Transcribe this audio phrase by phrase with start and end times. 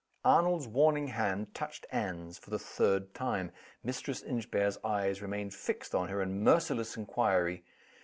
[0.25, 3.51] Arnold's warning hand touched Anne's, for the third time.
[3.83, 7.63] Mistress Inchbare's eyes remained fixed on her in merciless inquiry.